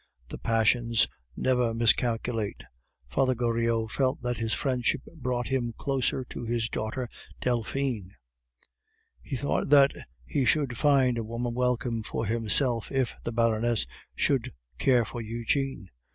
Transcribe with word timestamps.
The 0.29 0.39
passions 0.39 1.07
never 1.37 1.75
miscalculate. 1.75 2.63
Father 3.07 3.35
Goriot 3.35 3.91
felt 3.91 4.23
that 4.23 4.37
this 4.37 4.51
friendship 4.55 5.01
brought 5.15 5.49
him 5.49 5.73
closer 5.77 6.25
to 6.29 6.43
his 6.43 6.69
daughter 6.69 7.07
Delphine; 7.39 8.15
he 9.21 9.35
thought 9.35 9.69
that 9.69 9.91
he 10.25 10.43
should 10.43 10.75
find 10.75 11.19
a 11.19 11.23
warmer 11.23 11.51
welcome 11.51 12.01
for 12.01 12.25
himself 12.25 12.91
if 12.91 13.15
the 13.21 13.31
Baroness 13.31 13.85
should 14.15 14.51
care 14.79 15.05
for 15.05 15.21
Eugene. 15.21 15.91